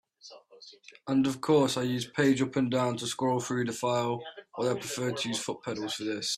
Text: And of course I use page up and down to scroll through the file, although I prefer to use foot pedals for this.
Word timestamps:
And 1.07 1.27
of 1.27 1.39
course 1.41 1.77
I 1.77 1.83
use 1.83 2.05
page 2.07 2.41
up 2.41 2.55
and 2.55 2.71
down 2.71 2.97
to 2.97 3.05
scroll 3.07 3.39
through 3.39 3.65
the 3.65 3.71
file, 3.71 4.19
although 4.55 4.75
I 4.75 4.79
prefer 4.79 5.11
to 5.11 5.29
use 5.29 5.37
foot 5.37 5.61
pedals 5.63 5.93
for 5.93 6.05
this. 6.05 6.29